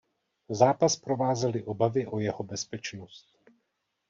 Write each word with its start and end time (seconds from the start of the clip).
Zápas 0.49 0.95
provázely 0.95 1.63
obavy 1.63 2.07
o 2.07 2.19
jeho 2.19 2.43
bezpečnost. 2.43 3.39